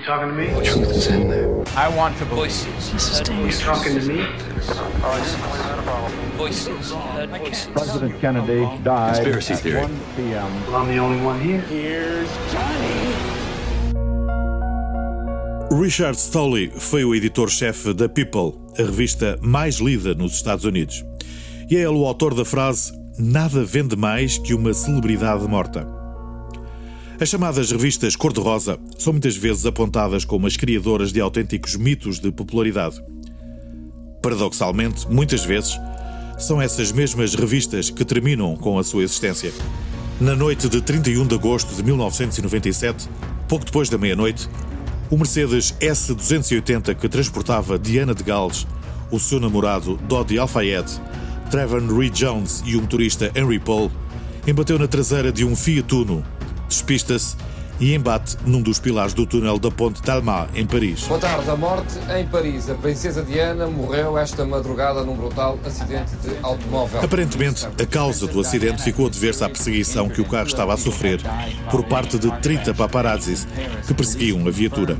You 0.00 0.06
talking 0.06 0.28
to 0.28 0.34
me? 0.34 0.46
The 0.46 0.64
truth 0.64 0.90
is 0.96 1.06
in 1.08 1.28
there. 1.28 1.62
I 1.76 1.94
want 1.94 2.16
to 2.18 2.24
voices. 2.24 3.28
You 3.28 3.52
talking 3.52 4.00
to 4.00 4.06
me? 4.08 4.24
Voices. 6.38 6.92
Heard 6.94 7.28
voices. 7.28 7.68
President 7.74 8.18
Kennedy 8.18 8.64
died 8.82 9.16
Conspiracy 9.16 9.52
at 9.52 9.60
theory. 9.60 9.82
1 9.82 10.00
p.m. 10.16 10.66
Well, 10.66 10.76
I'm 10.76 10.88
the 10.88 10.96
only 10.96 11.22
one 11.22 11.38
here. 11.38 11.60
Richard 15.70 16.16
Stolley 16.16 16.70
foi 16.70 17.04
o 17.04 17.14
editor-chefe 17.14 17.92
da 17.92 18.08
People, 18.08 18.54
a 18.78 18.82
revista 18.82 19.38
mais 19.42 19.80
lida 19.80 20.14
nos 20.14 20.32
Estados 20.32 20.64
Unidos. 20.64 21.04
E 21.68 21.76
é 21.76 21.80
ele 21.80 21.88
o 21.88 22.06
autor 22.06 22.32
da 22.32 22.46
frase 22.46 22.98
Nada 23.18 23.62
vende 23.64 23.96
mais 23.96 24.38
que 24.38 24.54
uma 24.54 24.72
celebridade 24.72 25.46
morta. 25.46 25.99
As 27.20 27.28
chamadas 27.28 27.70
revistas 27.70 28.16
cor-de-rosa 28.16 28.78
são 28.98 29.12
muitas 29.12 29.36
vezes 29.36 29.66
apontadas 29.66 30.24
como 30.24 30.46
as 30.46 30.56
criadoras 30.56 31.12
de 31.12 31.20
autênticos 31.20 31.76
mitos 31.76 32.18
de 32.18 32.32
popularidade. 32.32 32.96
Paradoxalmente, 34.22 35.06
muitas 35.06 35.44
vezes, 35.44 35.78
são 36.38 36.62
essas 36.62 36.90
mesmas 36.90 37.34
revistas 37.34 37.90
que 37.90 38.06
terminam 38.06 38.56
com 38.56 38.78
a 38.78 38.82
sua 38.82 39.02
existência. 39.02 39.52
Na 40.18 40.34
noite 40.34 40.66
de 40.66 40.80
31 40.80 41.26
de 41.26 41.34
agosto 41.34 41.74
de 41.74 41.82
1997, 41.82 43.06
pouco 43.46 43.66
depois 43.66 43.90
da 43.90 43.98
meia-noite, 43.98 44.48
o 45.10 45.16
Mercedes 45.18 45.74
S280 45.78 46.94
que 46.94 47.06
transportava 47.06 47.78
Diana 47.78 48.14
de 48.14 48.24
Gales, 48.24 48.66
o 49.10 49.20
seu 49.20 49.38
namorado 49.38 49.98
Dodi 50.08 50.38
Alfayed, 50.38 50.90
Trevor 51.50 51.82
Reed 51.94 52.14
Jones 52.14 52.62
e 52.64 52.76
o 52.76 52.80
motorista 52.80 53.30
Henry 53.34 53.58
Paul, 53.58 53.92
embateu 54.46 54.78
na 54.78 54.88
traseira 54.88 55.30
de 55.30 55.44
um 55.44 55.54
Fiat 55.54 55.94
Uno, 55.94 56.24
despista-se 56.70 57.36
e 57.80 57.94
embate 57.94 58.36
num 58.44 58.60
dos 58.60 58.78
pilares 58.78 59.14
do 59.14 59.26
túnel 59.26 59.58
da 59.58 59.70
Ponte 59.70 60.02
Talma, 60.02 60.48
em 60.54 60.66
Paris. 60.66 61.04
Boa 61.04 61.18
tarde. 61.18 61.50
A 61.50 61.56
morte 61.56 61.98
em 62.14 62.26
Paris. 62.26 62.68
A 62.68 62.74
princesa 62.74 63.22
Diana 63.22 63.66
morreu 63.66 64.18
esta 64.18 64.44
madrugada 64.44 65.02
num 65.02 65.16
brutal 65.16 65.58
acidente 65.64 66.14
de 66.16 66.36
automóvel. 66.42 67.00
Aparentemente, 67.02 67.66
a 67.66 67.86
causa 67.86 68.26
do 68.26 68.38
acidente 68.40 68.82
ficou 68.82 69.06
a 69.06 69.10
dever-se 69.10 69.42
à 69.42 69.48
perseguição 69.48 70.08
que 70.08 70.20
o 70.20 70.24
carro 70.26 70.46
estava 70.46 70.74
a 70.74 70.76
sofrer 70.76 71.20
por 71.70 71.82
parte 71.84 72.18
de 72.18 72.30
30 72.40 72.74
paparazzis 72.74 73.48
que 73.86 73.94
perseguiam 73.94 74.46
a 74.46 74.50
viatura. 74.50 74.98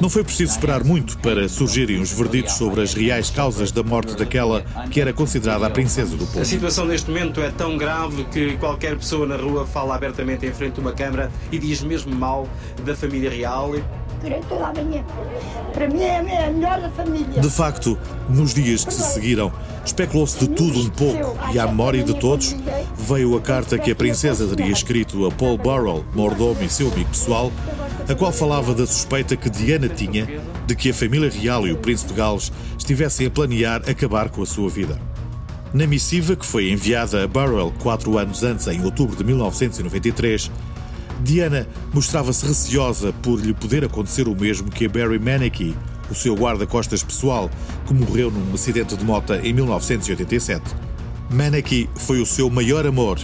Não 0.00 0.08
foi 0.10 0.24
preciso 0.24 0.52
esperar 0.52 0.84
muito 0.84 1.18
para 1.18 1.48
surgirem 1.48 2.00
os 2.00 2.12
verditos 2.12 2.54
sobre 2.54 2.82
as 2.82 2.94
reais 2.94 3.30
causas 3.30 3.70
da 3.72 3.82
morte 3.82 4.14
daquela 4.16 4.62
que 4.90 5.00
era 5.00 5.12
considerada 5.12 5.66
a 5.66 5.70
princesa 5.70 6.16
do 6.16 6.24
A 6.24 6.26
povo. 6.26 6.44
situação 6.44 6.84
neste 6.86 7.10
momento 7.10 7.40
é 7.40 7.50
tão 7.50 7.76
grave 7.76 8.24
que 8.24 8.56
qualquer 8.56 8.96
pessoa 8.96 9.26
na 9.26 9.36
rua 9.36 9.66
fala 9.66 9.94
abertamente 9.94 10.46
em 10.46 10.52
frente 10.52 10.78
a 10.78 10.80
uma 10.82 10.92
câmara 10.92 11.30
e 11.50 11.58
diz 11.58 11.82
mesmo 11.82 12.14
mal 12.14 12.48
da 12.84 12.94
família 12.94 13.30
real. 13.30 13.74
Durante 14.22 14.46
toda 14.46 14.66
a 14.66 14.72
manhã. 14.72 15.04
Para 15.72 15.88
mim 15.88 16.00
é 16.00 16.16
a 16.16 16.46
a 16.46 16.50
melhor 16.50 16.80
da 16.80 16.90
família. 16.90 17.40
De 17.40 17.50
facto, 17.50 17.98
nos 18.28 18.54
dias 18.54 18.84
que 18.84 18.92
se 18.92 19.02
seguiram, 19.12 19.52
especulou-se 19.84 20.38
de 20.38 20.48
tudo 20.48 20.80
um 20.80 20.88
pouco 20.88 21.36
e 21.52 21.58
à 21.58 21.66
memória 21.66 22.02
de 22.02 22.14
todos 22.14 22.56
veio 22.96 23.36
a 23.36 23.40
carta 23.40 23.78
que 23.78 23.90
a 23.90 23.94
princesa 23.94 24.46
teria 24.48 24.72
escrito 24.72 25.26
a 25.26 25.30
Paul 25.30 25.58
Burrell, 25.58 26.04
mordomo 26.14 26.62
e 26.62 26.68
seu 26.68 26.90
amigo 26.90 27.10
pessoal, 27.10 27.52
a 28.08 28.14
qual 28.14 28.32
falava 28.32 28.74
da 28.74 28.86
suspeita 28.86 29.36
que 29.36 29.50
Diana 29.50 29.88
tinha 29.88 30.26
de 30.66 30.76
que 30.76 30.90
a 30.90 30.94
família 30.94 31.30
real 31.30 31.66
e 31.66 31.72
o 31.72 31.76
príncipe 31.76 32.14
Gales 32.14 32.52
estivessem 32.78 33.26
a 33.26 33.30
planear 33.30 33.82
acabar 33.88 34.30
com 34.30 34.42
a 34.42 34.46
sua 34.46 34.68
vida. 34.68 35.00
Na 35.74 35.86
missiva 35.86 36.36
que 36.36 36.46
foi 36.46 36.70
enviada 36.70 37.24
a 37.24 37.26
Burrell 37.26 37.72
quatro 37.82 38.16
anos 38.16 38.42
antes, 38.42 38.66
em 38.68 38.84
outubro 38.84 39.16
de 39.16 39.24
1993, 39.24 40.50
Diana 41.20 41.66
mostrava-se 41.92 42.46
receosa 42.46 43.12
por 43.22 43.40
lhe 43.40 43.52
poder 43.52 43.84
acontecer 43.84 44.28
o 44.28 44.34
mesmo 44.34 44.70
que 44.70 44.86
a 44.86 44.88
Barry 44.88 45.18
Manicky, 45.18 45.76
o 46.10 46.14
seu 46.14 46.34
guarda-costas 46.34 47.02
pessoal, 47.02 47.50
que 47.86 47.92
morreu 47.92 48.30
num 48.30 48.54
acidente 48.54 48.96
de 48.96 49.04
moto 49.04 49.34
em 49.34 49.52
1987. 49.52 50.62
Manicky 51.30 51.90
foi 51.96 52.20
o 52.20 52.26
seu 52.26 52.48
maior 52.48 52.86
amor, 52.86 53.18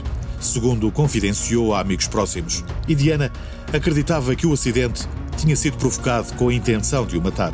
segundo 0.44 0.90
confidenciou 0.90 1.74
a 1.74 1.80
amigos 1.80 2.06
próximos, 2.06 2.64
e 2.88 2.94
Diana 2.94 3.32
acreditava 3.72 4.34
que 4.34 4.46
o 4.46 4.52
acidente 4.52 5.06
tinha 5.36 5.56
sido 5.56 5.76
provocado 5.76 6.32
com 6.34 6.48
a 6.48 6.54
intenção 6.54 7.06
de 7.06 7.16
o 7.16 7.22
matar. 7.22 7.52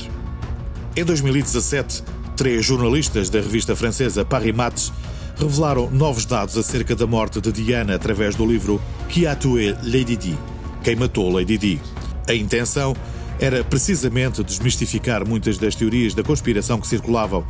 Em 0.96 1.04
2017, 1.04 2.02
três 2.36 2.64
jornalistas 2.64 3.30
da 3.30 3.40
revista 3.40 3.74
francesa 3.76 4.24
Paris 4.24 4.54
Match 4.54 4.90
revelaram 5.38 5.88
novos 5.90 6.24
dados 6.24 6.56
acerca 6.56 6.96
da 6.96 7.06
morte 7.06 7.40
de 7.40 7.52
Diana 7.52 7.94
através 7.94 8.34
do 8.34 8.44
livro 8.44 8.80
Qui 9.08 9.26
a 9.26 9.36
tué 9.36 9.76
Lady 9.82 10.16
Di? 10.16 10.36
Quem 10.82 10.96
matou 10.96 11.30
Lady 11.30 11.56
Di? 11.56 11.80
A 12.28 12.34
intenção 12.34 12.96
era 13.40 13.62
precisamente 13.62 14.42
desmistificar 14.42 15.26
muitas 15.26 15.56
das 15.58 15.74
teorias 15.74 16.14
da 16.14 16.24
conspiração 16.24 16.80
que 16.80 16.88
circulavam. 16.88 17.46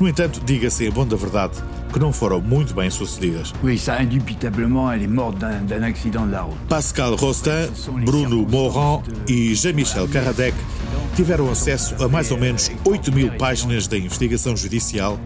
No 0.00 0.08
entanto, 0.08 0.40
diga-se 0.42 0.86
em 0.86 0.90
bom 0.90 1.06
da 1.06 1.14
verdade 1.14 1.62
que 1.92 1.98
não 1.98 2.10
foram 2.10 2.40
muito 2.40 2.72
bem 2.72 2.88
sucedidas. 2.88 3.52
Oui, 3.62 3.76
ça, 3.76 3.98
morte 5.08 5.38
d'un 5.38 5.66
d'un 5.66 5.82
accident 5.82 6.24
de 6.24 6.32
la 6.32 6.42
route. 6.42 6.56
Pascal 6.70 7.16
Rostin, 7.16 7.68
Bruno 8.06 8.46
Morand 8.48 9.02
e 9.28 9.54
Jean-Michel 9.54 10.08
Caradec 10.08 10.56
tiveram 11.14 11.50
acesso 11.50 12.02
a 12.02 12.08
mais 12.08 12.30
ou 12.30 12.38
menos 12.38 12.70
8 12.82 13.12
mil 13.12 13.30
páginas 13.32 13.86
da 13.86 13.98
investigação 13.98 14.56
judicial 14.56 15.20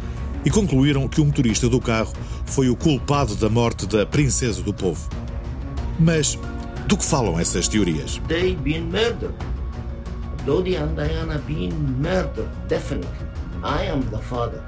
e 0.45 0.51
concluíram 0.51 1.07
que 1.07 1.21
o 1.21 1.25
motorista 1.25 1.69
do 1.69 1.81
carro 1.81 2.13
foi 2.45 2.69
o 2.69 2.75
culpado 2.75 3.37
da 3.37 3.49
morte 3.49 3.87
da 3.87 4.05
princesa 4.05 4.61
do 4.61 4.75
povo. 4.75 5.09
Mas 6.01 6.37
do 6.89 6.97
que 6.97 7.05
falam 7.05 7.39
essas 7.39 7.69
teorias? 7.69 8.21
they 8.27 8.57
been 8.57 8.91
murdered. 8.91 9.35
Dodi 10.45 10.77
and 10.77 10.95
Diana 10.97 11.39
been 11.47 11.73
murdered, 12.01 12.49
definitely. 12.69 13.34
I 13.65 13.91
am 13.91 14.03
the 14.11 14.19
father. 14.19 14.63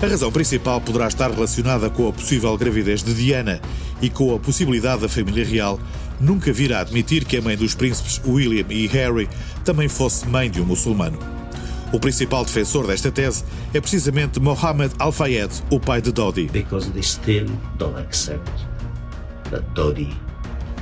A 0.00 0.06
razão 0.06 0.32
principal 0.32 0.80
poderá 0.80 1.06
estar 1.06 1.30
relacionada 1.30 1.90
com 1.90 2.08
a 2.08 2.12
possível 2.12 2.56
gravidez 2.56 3.02
de 3.02 3.12
Diana 3.12 3.60
e 4.00 4.08
com 4.08 4.34
a 4.34 4.38
possibilidade 4.38 5.02
da 5.02 5.08
família 5.08 5.44
real 5.44 5.78
nunca 6.18 6.50
vir 6.50 6.72
a 6.72 6.80
admitir 6.80 7.26
que 7.26 7.36
a 7.36 7.42
mãe 7.42 7.54
dos 7.54 7.74
príncipes 7.74 8.22
William 8.26 8.64
e 8.70 8.86
Harry 8.86 9.28
também 9.64 9.86
fosse 9.86 10.26
mãe 10.26 10.50
de 10.50 10.62
um 10.62 10.64
muçulmano. 10.64 11.18
O 11.92 12.00
principal 12.00 12.42
defensor 12.42 12.86
desta 12.86 13.10
tese 13.10 13.44
é 13.74 13.80
precisamente 13.80 14.40
Mohammed 14.40 14.94
Al-Fayed, 14.98 15.62
o 15.68 15.78
pai 15.78 16.00
de 16.00 16.10
Dodi. 16.10 16.48
Because 16.50 16.90
they 16.92 17.02
still 17.02 17.46
don't 17.76 17.98
accept 17.98 18.50
that 19.50 19.62
Dodi, 19.74 20.08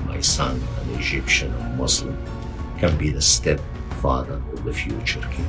my 0.07 0.23
son, 0.23 0.53
an 0.53 1.01
Egyptian 1.01 1.51
or 1.59 1.77
Muslim, 1.77 2.17
can 2.79 2.97
be 2.97 3.11
the 3.11 3.21
stepfather 3.21 3.70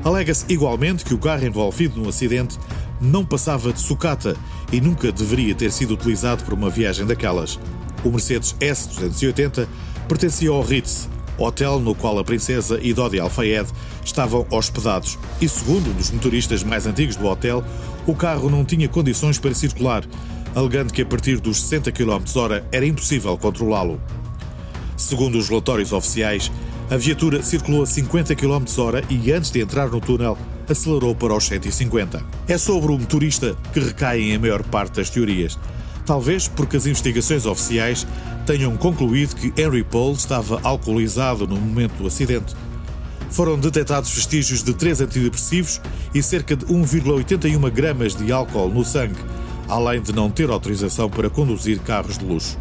Alega-se 0.04 0.46
igualmente 0.50 1.06
que 1.06 1.14
o 1.14 1.18
carro 1.18 1.46
envolvido 1.46 2.00
no 2.00 2.10
acidente 2.10 2.58
não 3.00 3.26
passava 3.26 3.74
de 3.74 3.80
sucata 3.80 4.36
e 4.72 4.80
nunca 4.80 5.12
deveria 5.12 5.56
ter 5.56 5.72
sido 5.72 5.94
utilizado 5.94 6.44
por 6.44 6.54
uma 6.54 6.70
viagem 6.70 7.06
daquelas. 7.06 7.60
O 8.04 8.10
Mercedes 8.10 8.56
S280 8.60 9.68
pertencia 10.08 10.50
ao 10.50 10.62
Ritz, 10.62 11.10
hotel 11.38 11.80
no 11.80 11.96
qual 11.96 12.20
a 12.20 12.24
princesa 12.24 12.80
e 12.82 12.94
Dodi 12.94 13.20
Al-Fayed 13.20 13.68
estavam 14.04 14.46
hospedados. 14.50 15.18
E 15.40 15.48
segundo 15.48 15.90
um 15.90 15.94
dos 15.94 16.12
motoristas 16.12 16.64
mais 16.64 16.86
antigos 16.86 17.16
do 17.16 17.26
hotel, 17.28 17.64
o 18.06 18.16
carro 18.16 18.50
não 18.50 18.66
tinha 18.66 18.88
condições 18.88 19.38
para 19.38 19.54
circular, 19.54 20.04
alegando 20.56 20.94
que 20.94 21.02
a 21.02 21.06
partir 21.06 21.40
dos 21.40 21.62
60 21.62 21.92
km 21.92 22.24
hora 22.36 22.66
era 22.72 22.86
impossível 22.86 23.38
controlá-lo. 23.38 24.00
Segundo 24.98 25.38
os 25.38 25.50
relatórios 25.50 25.94
oficiais, 25.94 26.52
a 26.92 26.98
viatura 26.98 27.42
circulou 27.42 27.84
a 27.84 27.86
50 27.86 28.36
km 28.36 28.66
hora 28.80 29.02
e 29.10 29.32
antes 29.32 29.50
de 29.50 29.62
entrar 29.62 29.88
no 29.88 30.02
túnel 30.02 30.38
acelerou 30.70 31.16
para 31.16 31.34
os 31.34 31.46
150. 31.46 32.22
É 32.50 32.58
sobre 32.58 32.92
o 32.92 33.00
motorista 33.00 33.56
que 33.72 33.80
recaem 33.80 34.36
a 34.36 34.40
maior 34.40 34.62
parte 34.62 34.98
das 34.98 35.10
teorias. 35.10 35.58
Talvez 36.06 36.50
porque 36.50 36.76
as 36.76 36.86
investigações 36.86 37.46
oficiais 37.46 38.06
tenham 38.46 38.76
concluído 38.76 39.38
que 39.38 39.54
Henry 39.56 39.86
Paul 39.86 40.12
estava 40.12 40.60
alcoolizado 40.64 41.48
no 41.48 41.56
momento 41.56 41.94
do 41.94 42.08
acidente. 42.08 42.54
Foram 43.30 43.58
detectados 43.58 44.14
vestígios 44.14 44.62
de 44.62 44.74
três 44.74 45.00
antidepressivos 45.00 45.80
e 46.14 46.22
cerca 46.22 46.58
de 46.58 46.66
1,81 46.66 47.72
gramas 47.72 48.14
de 48.14 48.34
álcool 48.34 48.68
no 48.68 48.84
sangue, 48.84 49.16
além 49.70 50.02
de 50.02 50.12
não 50.12 50.30
ter 50.30 50.50
autorização 50.50 51.10
para 51.10 51.30
conduzir 51.30 51.80
carros 51.80 52.18
de 52.18 52.26
luxo. 52.26 52.58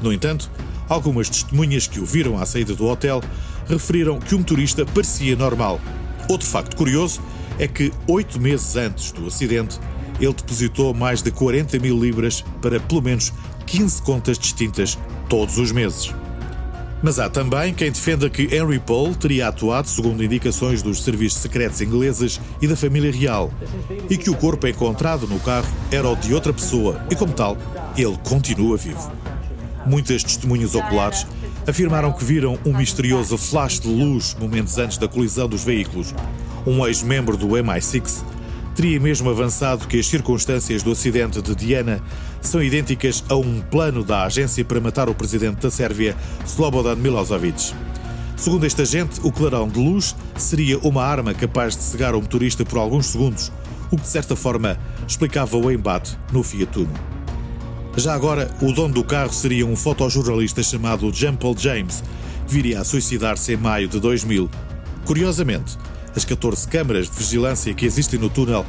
No 0.00 0.12
entanto, 0.12 0.48
algumas 0.88 1.28
testemunhas 1.28 1.88
que 1.88 1.98
o 1.98 2.06
viram 2.06 2.38
à 2.38 2.46
saída 2.46 2.72
do 2.72 2.86
hotel 2.86 3.20
referiram 3.68 4.18
que 4.18 4.34
o 4.34 4.38
motorista 4.38 4.84
parecia 4.84 5.36
normal. 5.36 5.80
Outro 6.28 6.46
facto 6.46 6.76
curioso 6.76 7.20
é 7.58 7.66
que, 7.68 7.92
oito 8.06 8.40
meses 8.40 8.76
antes 8.76 9.12
do 9.12 9.26
acidente, 9.26 9.78
ele 10.20 10.32
depositou 10.32 10.94
mais 10.94 11.22
de 11.22 11.30
40 11.30 11.78
mil 11.78 11.98
libras 11.98 12.44
para 12.60 12.80
pelo 12.80 13.02
menos 13.02 13.32
15 13.66 14.02
contas 14.02 14.38
distintas 14.38 14.98
todos 15.28 15.58
os 15.58 15.72
meses. 15.72 16.12
Mas 17.02 17.18
há 17.18 17.28
também 17.28 17.74
quem 17.74 17.92
defenda 17.92 18.30
que 18.30 18.44
Henry 18.44 18.78
Paul 18.78 19.14
teria 19.14 19.48
atuado 19.48 19.86
segundo 19.88 20.24
indicações 20.24 20.80
dos 20.82 21.02
serviços 21.02 21.42
secretos 21.42 21.82
ingleses 21.82 22.40
e 22.62 22.66
da 22.66 22.74
família 22.74 23.12
real, 23.12 23.52
e 24.08 24.16
que 24.16 24.30
o 24.30 24.34
corpo 24.34 24.66
encontrado 24.66 25.26
no 25.26 25.38
carro 25.38 25.68
era 25.90 26.08
o 26.08 26.16
de 26.16 26.32
outra 26.32 26.50
pessoa 26.52 27.04
e, 27.10 27.14
como 27.14 27.34
tal, 27.34 27.58
ele 27.94 28.16
continua 28.24 28.78
vivo. 28.78 29.12
Muitas 29.84 30.24
testemunhas 30.24 30.74
oculares 30.74 31.26
afirmaram 31.66 32.12
que 32.12 32.24
viram 32.24 32.58
um 32.64 32.76
misterioso 32.76 33.38
flash 33.38 33.80
de 33.80 33.88
luz 33.88 34.36
momentos 34.38 34.78
antes 34.78 34.98
da 34.98 35.08
colisão 35.08 35.48
dos 35.48 35.64
veículos. 35.64 36.14
Um 36.66 36.86
ex-membro 36.86 37.36
do 37.36 37.48
MI6 37.48 38.22
teria 38.74 38.98
mesmo 38.98 39.30
avançado 39.30 39.86
que 39.86 39.98
as 39.98 40.06
circunstâncias 40.06 40.82
do 40.82 40.92
acidente 40.92 41.40
de 41.40 41.54
Diana 41.54 42.02
são 42.40 42.62
idênticas 42.62 43.24
a 43.28 43.36
um 43.36 43.60
plano 43.60 44.04
da 44.04 44.24
agência 44.24 44.64
para 44.64 44.80
matar 44.80 45.08
o 45.08 45.14
presidente 45.14 45.62
da 45.62 45.70
Sérvia, 45.70 46.16
Slobodan 46.44 46.96
Milosevic. 46.96 47.72
Segundo 48.36 48.66
este 48.66 48.82
agente, 48.82 49.20
o 49.22 49.30
clarão 49.30 49.68
de 49.68 49.78
luz 49.78 50.14
seria 50.36 50.78
uma 50.80 51.04
arma 51.04 51.32
capaz 51.32 51.76
de 51.76 51.82
cegar 51.82 52.14
o 52.14 52.20
motorista 52.20 52.64
por 52.64 52.78
alguns 52.78 53.06
segundos, 53.06 53.52
o 53.90 53.96
que 53.96 54.02
de 54.02 54.08
certa 54.08 54.34
forma 54.34 54.76
explicava 55.06 55.56
o 55.56 55.70
embate 55.70 56.18
no 56.32 56.42
Fiat 56.42 56.78
Uno. 56.78 57.23
Já 57.96 58.12
agora, 58.12 58.50
o 58.60 58.72
dono 58.72 58.92
do 58.92 59.04
carro 59.04 59.32
seria 59.32 59.64
um 59.64 59.76
fotojornalista 59.76 60.62
chamado 60.64 61.12
Jean 61.12 61.36
Paul 61.36 61.56
James, 61.56 62.02
que 62.46 62.52
viria 62.52 62.80
a 62.80 62.84
suicidar-se 62.84 63.52
em 63.52 63.56
maio 63.56 63.86
de 63.86 64.00
2000. 64.00 64.50
Curiosamente, 65.04 65.78
as 66.14 66.24
14 66.24 66.66
câmaras 66.66 67.08
de 67.08 67.16
vigilância 67.16 67.72
que 67.72 67.86
existem 67.86 68.18
no 68.18 68.28
túnel 68.28 68.66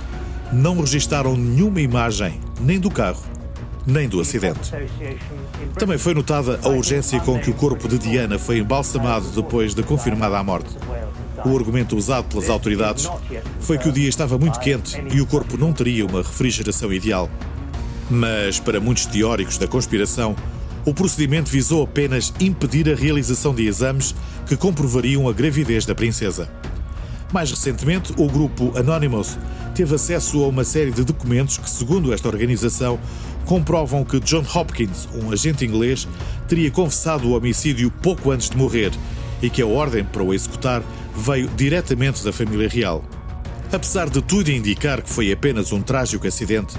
não 0.54 0.80
registaram 0.80 1.36
nenhuma 1.36 1.82
imagem, 1.82 2.40
nem 2.62 2.80
do 2.80 2.92
carro, 2.92 3.24
nem 3.86 4.08
do 4.08 4.22
acidente. 4.22 4.72
Também 5.74 5.98
foi 5.98 6.14
notada 6.14 6.60
a 6.64 6.70
urgência 6.70 7.20
com 7.20 7.40
que 7.40 7.50
o 7.50 7.54
corpo 7.56 7.88
de 7.88 7.98
Diana 7.98 8.38
foi 8.38 8.60
embalsamado 8.60 9.28
depois 9.30 9.74
de 9.74 9.82
confirmada 9.82 10.38
a 10.38 10.44
morte. 10.44 10.70
O 11.44 11.58
argumento 11.58 11.98
usado 11.98 12.26
pelas 12.26 12.50
autoridades 12.50 13.10
foi 13.60 13.80
que 13.80 13.90
o 13.90 13.92
dia 13.92 14.08
estava 14.08 14.38
muito 14.38 14.60
quente 14.60 15.04
e 15.12 15.20
o 15.20 15.26
corpo 15.26 15.58
não 15.58 15.74
teria 15.74 16.06
uma 16.06 16.20
refrigeração 16.20 16.94
ideal. 16.94 17.28
Mas, 18.10 18.60
para 18.60 18.80
muitos 18.80 19.06
teóricos 19.06 19.58
da 19.58 19.68
conspiração, 19.68 20.36
o 20.86 20.94
procedimento 20.94 21.50
visou 21.50 21.84
apenas 21.84 22.32
impedir 22.40 22.90
a 22.90 22.96
realização 22.96 23.54
de 23.54 23.66
exames 23.66 24.14
que 24.46 24.56
comprovariam 24.56 25.28
a 25.28 25.34
gravidez 25.34 25.86
da 25.86 25.96
princesa. 25.96 26.50
Mais 27.34 27.50
recentemente, 27.50 28.14
o 28.18 28.28
grupo 28.28 28.72
Anonymous 28.78 29.38
teve 29.74 29.96
acesso 29.96 30.44
a 30.44 30.48
uma 30.48 30.64
série 30.64 30.92
de 30.92 31.04
documentos 31.04 31.58
que, 31.58 31.70
segundo 31.70 32.14
esta 32.14 32.28
organização, 32.28 33.00
comprovam 33.46 34.06
que 34.06 34.20
John 34.20 34.46
Hopkins, 34.54 35.10
um 35.14 35.32
agente 35.32 35.66
inglês, 35.66 36.08
teria 36.48 36.70
confessado 36.70 37.28
o 37.28 37.36
homicídio 37.36 37.90
pouco 37.90 38.32
antes 38.32 38.50
de 38.50 38.58
morrer 38.58 38.92
e 39.42 39.50
que 39.50 39.62
a 39.62 39.68
ordem 39.68 40.04
para 40.04 40.24
o 40.24 40.34
executar 40.34 40.84
veio 41.16 41.50
diretamente 41.58 42.24
da 42.24 42.32
família 42.32 42.70
real. 42.70 43.04
Apesar 43.72 44.10
de 44.10 44.22
tudo 44.22 44.52
indicar 44.52 45.02
que 45.02 45.10
foi 45.10 45.32
apenas 45.32 45.72
um 45.72 45.82
trágico 45.82 46.28
acidente, 46.28 46.76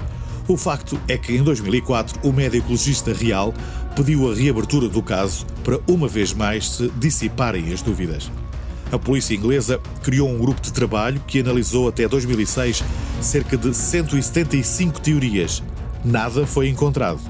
o 0.49 0.57
facto 0.57 0.99
é 1.09 1.19
que 1.19 1.35
em 1.35 1.43
2004 1.43 2.21
o 2.23 2.33
médico 2.33 2.71
legista 2.71 3.13
real 3.13 3.53
pediu 3.97 4.31
a 4.31 4.35
reabertura 4.35 4.89
do 4.89 5.03
caso 5.03 5.45
para 5.65 5.81
uma 5.89 6.07
vez 6.07 6.33
mais 6.33 6.69
se 6.69 6.89
dissiparem 6.97 7.73
as 7.73 7.83
dúvidas. 7.83 8.31
A 8.93 8.99
polícia 8.99 9.35
inglesa 9.35 9.81
criou 10.03 10.29
um 10.29 10.39
grupo 10.39 10.61
de 10.61 10.73
trabalho 10.73 11.21
que 11.27 11.41
analisou 11.41 11.89
até 11.89 12.07
2006 12.07 12.85
cerca 13.21 13.57
de 13.57 13.75
175 13.75 15.01
teorias. 15.01 15.63
Nada 16.05 16.47
foi 16.47 16.69
encontrado. 16.69 17.21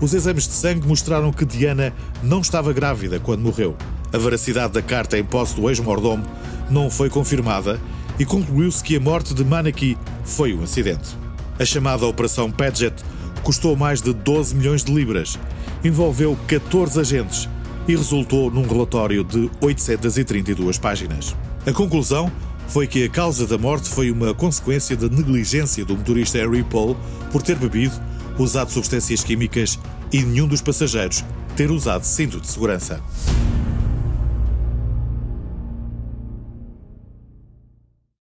Os 0.00 0.14
exames 0.14 0.46
de 0.46 0.54
sangue 0.54 0.86
mostraram 0.86 1.32
que 1.32 1.44
Diana 1.44 1.92
não 2.22 2.40
estava 2.40 2.72
grávida 2.72 3.20
quando 3.20 3.42
morreu. 3.42 3.76
A 4.12 4.18
veracidade 4.18 4.72
da 4.72 4.80
carta 4.80 5.18
em 5.18 5.24
posse 5.24 5.54
do 5.54 5.68
ex-mordomo 5.68 6.24
não 6.70 6.88
foi 6.88 7.10
confirmada 7.10 7.78
e 8.18 8.24
concluiu-se 8.24 8.82
que 8.82 8.96
a 8.96 9.00
morte 9.00 9.34
de 9.34 9.44
Manaki 9.44 9.98
foi 10.24 10.54
um 10.54 10.62
acidente. 10.62 11.25
A 11.58 11.64
chamada 11.64 12.06
Operação 12.06 12.50
Padgett 12.50 13.02
custou 13.42 13.76
mais 13.76 14.02
de 14.02 14.12
12 14.12 14.54
milhões 14.54 14.84
de 14.84 14.92
libras, 14.92 15.38
envolveu 15.82 16.36
14 16.46 17.00
agentes 17.00 17.48
e 17.88 17.96
resultou 17.96 18.50
num 18.50 18.66
relatório 18.66 19.24
de 19.24 19.50
832 19.60 20.78
páginas. 20.78 21.34
A 21.66 21.72
conclusão 21.72 22.30
foi 22.68 22.86
que 22.86 23.04
a 23.04 23.08
causa 23.08 23.46
da 23.46 23.56
morte 23.56 23.88
foi 23.88 24.10
uma 24.10 24.34
consequência 24.34 24.96
da 24.96 25.08
negligência 25.08 25.84
do 25.84 25.96
motorista 25.96 26.38
Harry 26.38 26.64
Paul 26.64 26.96
por 27.32 27.42
ter 27.42 27.56
bebido, 27.56 27.94
usado 28.38 28.70
substâncias 28.70 29.24
químicas 29.24 29.78
e 30.12 30.22
nenhum 30.22 30.46
dos 30.46 30.60
passageiros 30.60 31.24
ter 31.56 31.70
usado 31.70 32.04
cinto 32.04 32.38
de 32.38 32.48
segurança. 32.48 33.00